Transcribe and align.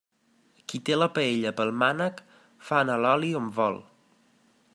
Qui 0.71 0.79
té 0.87 0.95
la 1.01 1.07
paella 1.17 1.53
pel 1.59 1.75
mànec, 1.83 2.25
fa 2.71 2.81
anar 2.87 2.97
l'oli 3.05 3.31
on 3.45 3.53
vol. 3.61 3.79